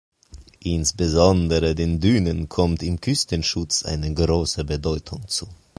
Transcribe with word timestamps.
Insbesondere 0.63 1.75
den 1.75 1.99
Dünen 1.99 2.49
kommt 2.49 2.81
im 2.81 2.99
Küstenschutz 2.99 3.85
eine 3.85 4.11
große 4.11 4.63
Bedeutung 4.65 5.27
zu. 5.27 5.47